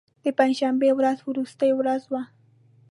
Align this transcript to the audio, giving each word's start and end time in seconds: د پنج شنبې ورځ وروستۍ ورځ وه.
د 0.23 0.25
پنج 0.37 0.53
شنبې 0.59 0.89
ورځ 0.97 1.17
وروستۍ 1.21 1.71
ورځ 1.79 2.03
وه. 2.11 2.21